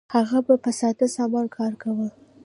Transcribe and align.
هغه 0.15 0.39
به 0.45 0.55
په 0.63 0.71
ساده 0.79 1.07
سامان 1.15 1.45
کار 1.57 1.73
کاوه. 1.81 2.07